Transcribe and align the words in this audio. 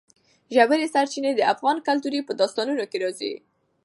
ژورې 0.53 0.87
سرچینې 0.93 1.31
د 1.35 1.41
افغان 1.53 1.77
کلتور 1.87 2.13
په 2.27 2.33
داستانونو 2.39 2.83
کې 2.91 2.97
راځي. 3.03 3.33